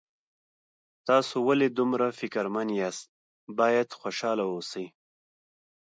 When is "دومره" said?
1.77-2.07